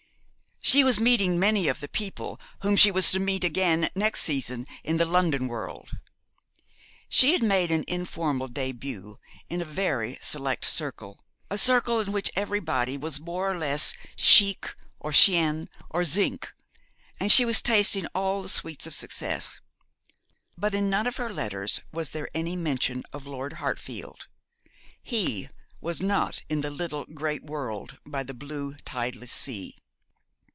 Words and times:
She 0.63 0.83
was 0.85 0.99
meeting 1.01 1.37
many 1.39 1.67
of 1.67 1.79
the 1.81 1.89
people 1.89 2.39
whom 2.61 2.75
she 2.77 2.91
was 2.91 3.11
to 3.11 3.19
meet 3.19 3.43
again 3.43 3.89
next 3.95 4.21
season 4.21 4.67
in 4.85 4.97
the 4.97 5.05
London 5.07 5.47
world. 5.47 5.97
She 7.09 7.33
had 7.33 7.41
made 7.43 7.71
an 7.71 7.83
informal 7.87 8.47
début 8.47 9.17
in 9.49 9.59
a 9.61 9.65
very 9.65 10.17
select 10.21 10.63
circle, 10.63 11.19
a 11.49 11.57
circle 11.57 11.99
in 11.99 12.11
which 12.13 12.29
everybody 12.35 12.95
was 12.95 13.19
more 13.19 13.51
or 13.51 13.57
less 13.57 13.93
chic, 14.15 14.73
or 14.99 15.11
chien, 15.11 15.67
or 15.89 16.05
zinc, 16.05 16.53
and 17.19 17.31
she 17.31 17.43
was 17.43 17.59
tasting 17.61 18.05
all 18.13 18.41
the 18.43 18.47
sweets 18.47 18.85
of 18.85 18.93
success. 18.93 19.59
But 20.55 20.73
in 20.75 20.89
none 20.91 21.07
of 21.07 21.17
her 21.17 21.27
letters 21.33 21.81
was 21.91 22.11
there 22.11 22.29
any 22.35 22.55
mention 22.55 23.03
of 23.11 23.25
Lord 23.27 23.53
Hartfield. 23.53 24.27
He 25.01 25.49
was 25.81 26.01
not 26.01 26.43
in 26.49 26.61
the 26.61 26.71
little 26.71 27.03
great 27.07 27.43
world 27.43 27.97
by 28.05 28.21
the 28.23 28.35
blue 28.35 28.75
tideless 28.85 29.31
sea. 29.33 29.75